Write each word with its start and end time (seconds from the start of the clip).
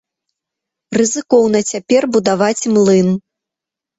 Рызыкоўна 1.01 1.59
цяпер 1.73 2.01
будаваць 2.15 2.67
млын. 2.77 3.09